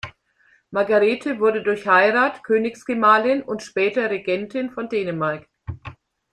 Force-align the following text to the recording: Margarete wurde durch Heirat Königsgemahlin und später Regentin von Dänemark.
Margarete 0.71 1.39
wurde 1.39 1.61
durch 1.61 1.85
Heirat 1.87 2.43
Königsgemahlin 2.43 3.43
und 3.43 3.61
später 3.61 4.09
Regentin 4.09 4.71
von 4.71 4.89
Dänemark. 4.89 5.47